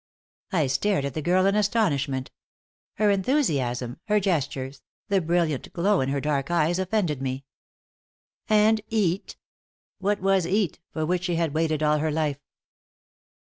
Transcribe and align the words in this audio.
I 0.51 0.65
stared 0.65 1.05
at 1.05 1.13
the 1.13 1.21
girl 1.21 1.45
in 1.45 1.53
astonishment. 1.53 2.31
Her 2.95 3.11
enthusiasm, 3.11 3.99
her 4.07 4.19
gestures, 4.19 4.81
the 5.09 5.21
brilliant 5.21 5.71
glow 5.73 6.01
in 6.01 6.09
her 6.09 6.19
dark 6.19 6.49
eyes 6.49 6.79
offended 6.79 7.21
me. 7.21 7.45
And 8.49 8.81
"eet!" 8.87 9.37
What 9.99 10.19
was 10.19 10.47
"eet," 10.47 10.79
for 10.89 11.05
which 11.05 11.25
she 11.25 11.35
had 11.35 11.53
waited 11.53 11.83
all 11.83 11.99
her 11.99 12.09
life? 12.09 12.39